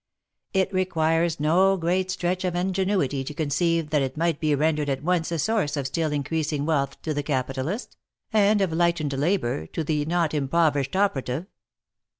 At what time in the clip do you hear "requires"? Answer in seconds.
0.73-1.39